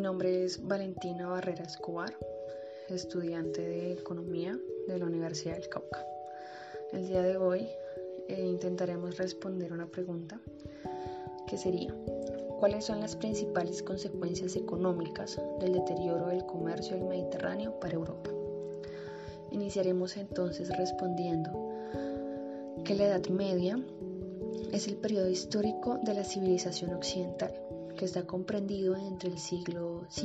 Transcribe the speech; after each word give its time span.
nombre 0.00 0.44
es 0.44 0.66
Valentina 0.66 1.28
Barrera 1.28 1.64
Escobar, 1.64 2.16
estudiante 2.88 3.60
de 3.60 3.92
Economía 3.92 4.58
de 4.88 4.98
la 4.98 5.04
Universidad 5.04 5.56
del 5.56 5.68
Cauca. 5.68 6.06
El 6.92 7.06
día 7.06 7.22
de 7.22 7.36
hoy 7.36 7.68
eh, 8.28 8.42
intentaremos 8.46 9.18
responder 9.18 9.72
una 9.72 9.86
pregunta 9.86 10.40
que 11.46 11.58
sería, 11.58 11.94
¿cuáles 12.58 12.86
son 12.86 13.00
las 13.00 13.14
principales 13.14 13.82
consecuencias 13.82 14.56
económicas 14.56 15.38
del 15.60 15.74
deterioro 15.74 16.28
del 16.28 16.46
comercio 16.46 16.96
del 16.96 17.04
Mediterráneo 17.04 17.78
para 17.78 17.94
Europa? 17.94 18.30
Iniciaremos 19.50 20.16
entonces 20.16 20.74
respondiendo 20.78 21.50
que 22.84 22.94
la 22.94 23.04
Edad 23.04 23.26
Media 23.28 23.78
es 24.72 24.88
el 24.88 24.96
periodo 24.96 25.28
histórico 25.28 25.98
de 26.02 26.14
la 26.14 26.24
civilización 26.24 26.94
occidental 26.94 27.52
que 28.00 28.06
está 28.06 28.26
comprendido 28.26 28.96
entre 28.96 29.28
el 29.28 29.36
siglo 29.36 30.06
V 30.08 30.24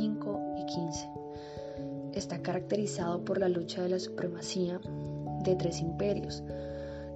y 0.55 0.61
XV. 0.61 1.09
Está 2.13 2.41
caracterizado 2.41 3.25
por 3.25 3.38
la 3.38 3.49
lucha 3.49 3.83
de 3.83 3.89
la 3.89 3.99
supremacía 3.99 4.79
de 5.43 5.55
tres 5.57 5.81
imperios, 5.81 6.41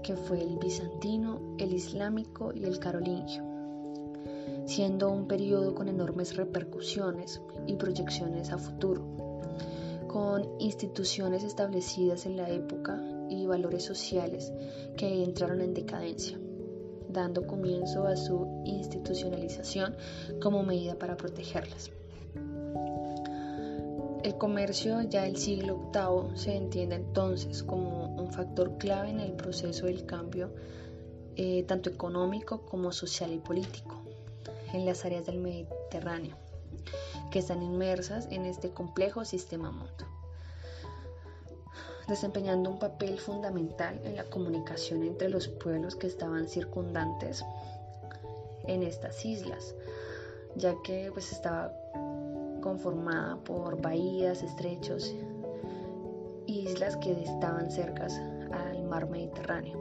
que 0.03 0.17
fue 0.17 0.41
el 0.41 0.57
bizantino, 0.57 1.55
el 1.59 1.71
islámico 1.71 2.51
y 2.53 2.65
el 2.65 2.77
carolingio, 2.77 3.41
siendo 4.65 5.09
un 5.09 5.29
periodo 5.29 5.73
con 5.73 5.87
enormes 5.87 6.35
repercusiones 6.35 7.41
y 7.65 7.75
proyecciones 7.75 8.51
a 8.51 8.57
futuro, 8.57 9.05
con 10.09 10.45
instituciones 10.59 11.45
establecidas 11.45 12.25
en 12.25 12.35
la 12.35 12.49
época 12.49 13.01
y 13.29 13.45
valores 13.45 13.85
sociales 13.85 14.51
que 14.97 15.23
entraron 15.23 15.61
en 15.61 15.73
decadencia 15.73 16.37
dando 17.09 17.45
comienzo 17.47 18.07
a 18.07 18.15
su 18.15 18.61
institucionalización 18.65 19.95
como 20.41 20.63
medida 20.63 20.95
para 20.95 21.17
protegerlas. 21.17 21.91
El 24.23 24.37
comercio 24.37 25.01
ya 25.01 25.23
del 25.23 25.37
siglo 25.37 25.91
VIII 25.93 26.37
se 26.37 26.55
entiende 26.55 26.95
entonces 26.95 27.63
como 27.63 28.15
un 28.15 28.31
factor 28.31 28.77
clave 28.77 29.09
en 29.09 29.19
el 29.19 29.31
proceso 29.31 29.85
del 29.85 30.05
cambio 30.05 30.51
eh, 31.35 31.63
tanto 31.63 31.89
económico 31.89 32.65
como 32.65 32.91
social 32.91 33.31
y 33.31 33.37
político 33.37 34.01
en 34.73 34.85
las 34.85 35.05
áreas 35.05 35.25
del 35.25 35.39
Mediterráneo 35.39 36.35
que 37.31 37.39
están 37.39 37.63
inmersas 37.63 38.27
en 38.29 38.45
este 38.45 38.71
complejo 38.71 39.23
sistema 39.23 39.71
mundo 39.71 40.08
desempeñando 42.09 42.71
un 42.71 42.79
papel 42.79 43.19
fundamental 43.19 43.99
en 44.03 44.15
la 44.15 44.23
comunicación 44.25 45.03
entre 45.03 45.29
los 45.29 45.47
pueblos 45.47 45.95
que 45.95 46.07
estaban 46.07 46.47
circundantes 46.49 47.45
en 48.65 48.83
estas 48.83 49.23
islas, 49.25 49.75
ya 50.55 50.75
que 50.83 51.09
pues 51.13 51.31
estaba 51.31 51.71
conformada 52.61 53.37
por 53.37 53.81
bahías, 53.81 54.43
estrechos, 54.43 55.15
islas 56.45 56.97
que 56.97 57.11
estaban 57.23 57.71
cercas 57.71 58.19
al 58.51 58.83
mar 58.83 59.09
Mediterráneo, 59.09 59.77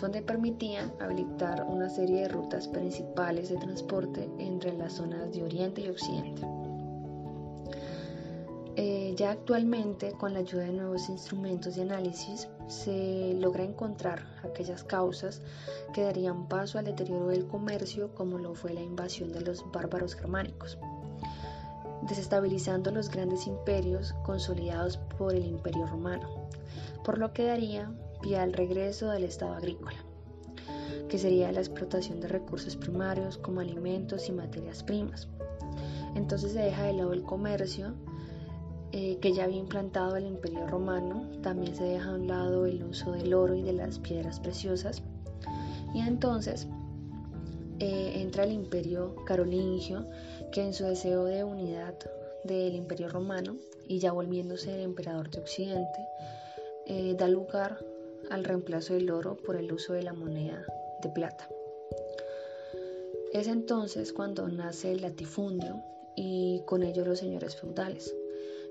donde 0.00 0.22
permitían 0.22 0.92
habilitar 1.00 1.64
una 1.68 1.88
serie 1.88 2.22
de 2.22 2.28
rutas 2.28 2.68
principales 2.68 3.48
de 3.48 3.56
transporte 3.56 4.28
entre 4.38 4.76
las 4.76 4.94
zonas 4.94 5.32
de 5.32 5.42
Oriente 5.44 5.82
y 5.82 5.88
Occidente. 5.88 6.42
Eh, 8.80 9.12
ya 9.16 9.32
actualmente, 9.32 10.12
con 10.12 10.34
la 10.34 10.38
ayuda 10.38 10.62
de 10.62 10.72
nuevos 10.72 11.08
instrumentos 11.08 11.74
de 11.74 11.82
análisis, 11.82 12.46
se 12.68 13.34
logra 13.34 13.64
encontrar 13.64 14.24
aquellas 14.44 14.84
causas 14.84 15.42
que 15.92 16.04
darían 16.04 16.46
paso 16.46 16.78
al 16.78 16.84
deterioro 16.84 17.26
del 17.26 17.48
comercio, 17.48 18.14
como 18.14 18.38
lo 18.38 18.54
fue 18.54 18.72
la 18.72 18.80
invasión 18.80 19.32
de 19.32 19.40
los 19.40 19.68
bárbaros 19.72 20.14
germánicos, 20.14 20.78
desestabilizando 22.02 22.92
los 22.92 23.10
grandes 23.10 23.48
imperios 23.48 24.12
consolidados 24.24 24.98
por 25.18 25.34
el 25.34 25.46
imperio 25.46 25.84
romano, 25.84 26.48
por 27.02 27.18
lo 27.18 27.32
que 27.32 27.46
daría 27.46 27.92
pie 28.22 28.38
al 28.38 28.52
regreso 28.52 29.10
del 29.10 29.24
estado 29.24 29.54
agrícola 29.54 29.98
que 31.08 31.18
sería 31.18 31.50
la 31.50 31.60
explotación 31.60 32.20
de 32.20 32.28
recursos 32.28 32.76
primarios 32.76 33.38
como 33.38 33.60
alimentos 33.60 34.28
y 34.28 34.32
materias 34.32 34.82
primas. 34.84 35.26
Entonces 36.14 36.52
se 36.52 36.60
deja 36.60 36.84
de 36.84 36.92
lado 36.92 37.14
el 37.14 37.22
comercio 37.22 37.94
eh, 38.92 39.18
que 39.20 39.34
ya 39.34 39.44
había 39.44 39.58
implantado 39.58 40.16
el 40.16 40.24
imperio 40.24 40.66
romano, 40.66 41.28
también 41.42 41.76
se 41.76 41.84
deja 41.84 42.10
a 42.10 42.14
un 42.14 42.26
lado 42.26 42.64
el 42.64 42.82
uso 42.84 43.12
del 43.12 43.34
oro 43.34 43.54
y 43.54 43.62
de 43.62 43.74
las 43.74 43.98
piedras 43.98 44.40
preciosas. 44.40 45.02
Y 45.94 46.00
entonces 46.00 46.66
eh, 47.80 48.12
entra 48.16 48.44
el 48.44 48.52
imperio 48.52 49.14
carolingio, 49.26 50.08
que 50.52 50.62
en 50.62 50.72
su 50.72 50.84
deseo 50.84 51.24
de 51.26 51.44
unidad 51.44 51.94
del 52.44 52.74
imperio 52.74 53.10
romano 53.10 53.56
y 53.86 53.98
ya 53.98 54.12
volviéndose 54.12 54.74
el 54.74 54.80
emperador 54.80 55.30
de 55.30 55.40
Occidente, 55.40 56.08
eh, 56.86 57.14
da 57.18 57.28
lugar 57.28 57.78
al 58.30 58.44
reemplazo 58.44 58.94
del 58.94 59.10
oro 59.10 59.36
por 59.36 59.56
el 59.56 59.70
uso 59.70 59.92
de 59.92 60.02
la 60.02 60.14
moneda 60.14 60.64
de 61.02 61.10
plata. 61.10 61.46
Es 63.34 63.48
entonces 63.48 64.14
cuando 64.14 64.48
nace 64.48 64.92
el 64.92 65.02
latifundio 65.02 65.82
y 66.16 66.62
con 66.64 66.82
ello 66.82 67.04
los 67.04 67.18
señores 67.18 67.54
feudales 67.56 68.14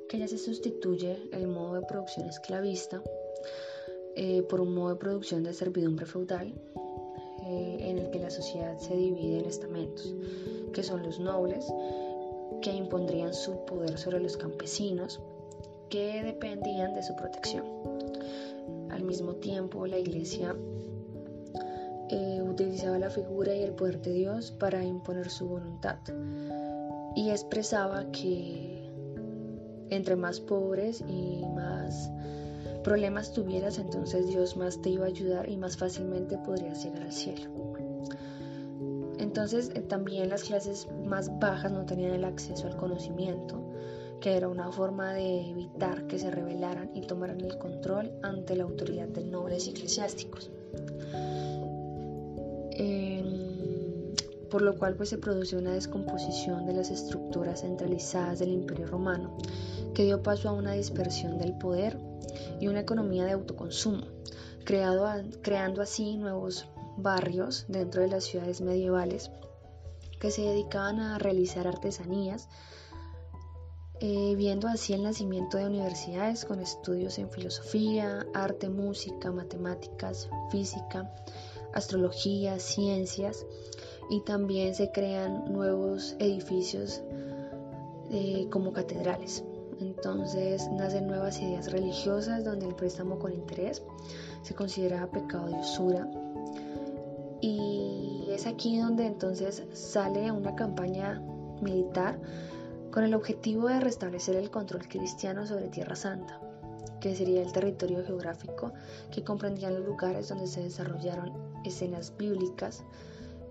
que 0.07 0.18
ya 0.18 0.28
se 0.28 0.38
sustituye 0.38 1.18
el 1.31 1.47
modo 1.47 1.75
de 1.75 1.81
producción 1.81 2.28
esclavista 2.28 3.01
eh, 4.16 4.41
por 4.44 4.62
un 4.62 4.73
modo 4.73 4.90
de 4.90 4.95
producción 4.95 5.44
de 5.44 5.53
servidumbre 5.53 6.06
feudal 6.06 6.53
eh, 7.45 7.78
en 7.81 8.00
el 8.00 8.09
que 8.09 8.19
la 8.19 8.29
sociedad 8.29 8.78
se 8.78 8.95
divide 8.95 9.40
en 9.40 9.45
estamentos, 9.45 10.16
que 10.73 10.84
son 10.84 11.03
los 11.03 11.19
nobles, 11.19 11.66
que 12.62 12.73
impondrían 12.73 13.34
su 13.34 13.63
poder 13.66 13.97
sobre 13.97 14.19
los 14.19 14.35
campesinos, 14.35 15.22
que 15.90 16.24
dependían 16.24 16.95
de 16.95 17.03
su 17.03 17.16
protección. 17.16 17.66
Al 18.89 19.03
mismo 19.03 19.35
tiempo, 19.35 19.85
la 19.85 20.00
iglesia 20.00 20.56
eh, 22.09 22.41
utilizaba 22.41 22.97
la 22.97 23.09
figura 23.09 23.56
y 23.56 23.62
el 23.62 23.74
poder 23.74 24.01
de 24.01 24.13
Dios 24.13 24.51
para 24.51 24.84
imponer 24.84 25.29
su 25.29 25.47
voluntad 25.47 26.00
y 27.16 27.29
expresaba 27.29 28.12
que 28.12 28.86
entre 29.89 30.15
más 30.15 30.39
pobres 30.39 31.03
y 31.07 31.43
más 31.55 32.11
problemas 32.83 33.33
tuvieras, 33.33 33.79
entonces 33.79 34.27
Dios 34.27 34.55
más 34.55 34.81
te 34.81 34.89
iba 34.89 35.05
a 35.05 35.09
ayudar 35.09 35.49
y 35.49 35.57
más 35.57 35.77
fácilmente 35.77 36.37
podrías 36.37 36.83
llegar 36.83 37.03
al 37.03 37.11
cielo. 37.11 37.49
Entonces 39.19 39.71
eh, 39.75 39.81
también 39.81 40.29
las 40.29 40.43
clases 40.43 40.87
más 41.05 41.37
bajas 41.39 41.71
no 41.71 41.85
tenían 41.85 42.13
el 42.13 42.23
acceso 42.23 42.67
al 42.67 42.77
conocimiento, 42.77 43.61
que 44.21 44.37
era 44.37 44.47
una 44.47 44.71
forma 44.71 45.13
de 45.13 45.49
evitar 45.49 46.07
que 46.07 46.17
se 46.17 46.31
rebelaran 46.31 46.89
y 46.93 47.01
tomaran 47.01 47.41
el 47.41 47.57
control 47.57 48.11
ante 48.23 48.55
la 48.55 48.63
autoridad 48.63 49.07
de 49.07 49.23
nobles 49.23 49.67
y 49.67 49.71
eclesiásticos. 49.71 50.49
por 54.49 54.61
lo 54.61 54.77
cual 54.77 54.95
pues 54.95 55.09
se 55.09 55.17
produce 55.17 55.57
una 55.57 55.73
descomposición 55.73 56.65
de 56.65 56.73
las 56.73 56.89
estructuras 56.89 57.61
centralizadas 57.61 58.39
del 58.39 58.49
Imperio 58.49 58.87
Romano, 58.87 59.37
que 59.97 60.03
dio 60.03 60.21
paso 60.21 60.47
a 60.47 60.51
una 60.51 60.73
dispersión 60.73 61.39
del 61.39 61.57
poder 61.57 61.97
y 62.59 62.67
una 62.67 62.81
economía 62.81 63.25
de 63.25 63.31
autoconsumo, 63.31 64.05
creando 64.63 65.81
así 65.81 66.17
nuevos 66.17 66.67
barrios 66.97 67.65
dentro 67.67 68.03
de 68.03 68.07
las 68.07 68.25
ciudades 68.25 68.61
medievales 68.61 69.31
que 70.19 70.29
se 70.29 70.43
dedicaban 70.43 70.99
a 70.99 71.17
realizar 71.17 71.67
artesanías, 71.67 72.47
eh, 73.99 74.35
viendo 74.37 74.67
así 74.67 74.93
el 74.93 75.01
nacimiento 75.01 75.57
de 75.57 75.65
universidades 75.65 76.45
con 76.45 76.59
estudios 76.59 77.17
en 77.17 77.31
filosofía, 77.31 78.23
arte, 78.35 78.69
música, 78.69 79.31
matemáticas, 79.31 80.29
física, 80.51 81.11
astrología, 81.73 82.59
ciencias, 82.59 83.47
y 84.11 84.21
también 84.21 84.75
se 84.75 84.91
crean 84.91 85.51
nuevos 85.51 86.15
edificios 86.19 87.01
eh, 88.11 88.45
como 88.51 88.73
catedrales. 88.73 89.43
Entonces 89.79 90.69
nacen 90.71 91.07
nuevas 91.07 91.39
ideas 91.39 91.71
religiosas 91.71 92.44
donde 92.44 92.68
el 92.68 92.75
préstamo 92.75 93.19
con 93.19 93.33
interés 93.33 93.83
se 94.41 94.56
considera 94.56 95.09
pecado 95.12 95.47
de 95.47 95.56
usura. 95.56 96.07
Y 97.41 98.27
es 98.29 98.47
aquí 98.47 98.79
donde 98.79 99.06
entonces 99.06 99.63
sale 99.74 100.31
una 100.31 100.56
campaña 100.56 101.21
militar 101.62 102.19
con 102.91 103.03
el 103.03 103.13
objetivo 103.13 103.68
de 103.68 103.79
restablecer 103.79 104.35
el 104.35 104.50
control 104.50 104.88
cristiano 104.88 105.45
sobre 105.45 105.68
Tierra 105.68 105.95
Santa, 105.95 106.39
que 107.00 107.15
sería 107.15 107.44
el 107.44 107.51
territorio 107.51 108.03
geográfico 108.03 108.74
que 109.12 109.24
comprendían 109.24 109.75
los 109.75 109.85
lugares 109.85 110.29
donde 110.29 110.47
se 110.47 110.63
desarrollaron 110.63 111.33
escenas 111.63 112.15
bíblicas 112.18 112.83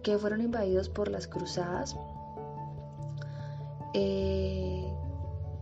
que 0.03 0.19
fueron 0.19 0.41
invadidos 0.41 0.89
por 0.89 1.09
las 1.09 1.29
cruzadas, 1.29 1.97
eh, 3.95 4.93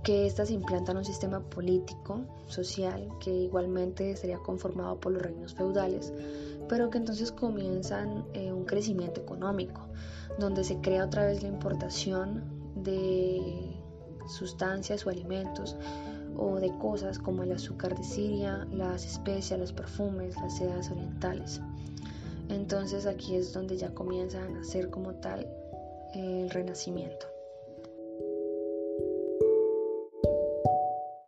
que 0.05 0.27
éstas 0.27 0.51
implantan 0.51 0.99
un 0.99 1.05
sistema 1.05 1.41
político, 1.41 2.21
social, 2.47 3.09
que 3.21 3.31
igualmente 3.31 4.15
sería 4.17 4.37
conformado 4.39 5.01
por 5.01 5.13
los 5.13 5.23
reinos 5.23 5.55
feudales, 5.55 6.13
pero 6.69 6.91
que 6.91 6.99
entonces 6.99 7.33
comienzan 7.33 8.27
eh, 8.35 8.53
un 8.53 8.67
crecimiento 8.67 9.23
económico, 9.23 9.89
donde 10.39 10.63
se 10.63 10.79
crea 10.81 11.07
otra 11.07 11.25
vez 11.25 11.43
la 11.43 11.49
importación 11.49 12.45
de 12.77 13.81
sustancias 14.29 15.07
o 15.07 15.11
alimentos 15.11 15.77
o 16.37 16.57
de 16.57 16.77
cosas 16.79 17.19
como 17.19 17.43
el 17.43 17.53
azúcar 17.53 17.97
de 17.97 18.05
Siria, 18.05 18.67
las 18.73 19.07
especias, 19.07 19.59
los 19.59 19.73
perfumes, 19.73 20.37
las 20.37 20.59
sedas 20.59 20.91
orientales. 20.91 21.63
Entonces 22.51 23.07
aquí 23.07 23.37
es 23.37 23.55
donde 23.55 23.79
ya 23.79 23.95
comienza 23.95 24.43
a 24.43 24.49
nacer 24.49 24.91
como 24.91 25.15
tal 25.15 25.49
el 26.15 26.51
renacimiento. 26.51 27.34